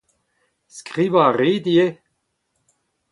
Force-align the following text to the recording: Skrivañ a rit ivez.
Skrivañ 0.75 1.25
a 1.27 1.29
rit 1.37 1.65
ivez. 1.71 1.95